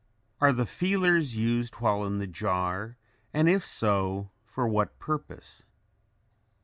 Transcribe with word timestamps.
Are 0.39 0.51
the 0.51 0.65
feelers 0.65 1.37
used 1.37 1.75
while 1.75 2.03
in 2.05 2.17
the 2.17 2.25
jar, 2.25 2.97
and 3.35 3.47
if 3.47 3.63
so 3.63 4.31
for 4.43 4.67
what 4.67 4.97
purpose? 4.97 5.61